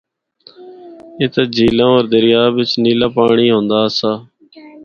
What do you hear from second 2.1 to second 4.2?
دریا بچ نیلا پانڑی ہوندا آسا۔